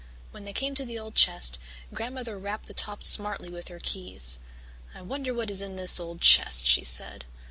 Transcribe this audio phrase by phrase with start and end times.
[0.31, 1.59] When they came to the old chest,
[1.93, 4.39] Grandmother rapped the top smartly with her keys.
[4.95, 7.23] "I wonder what is in this old chest," she said.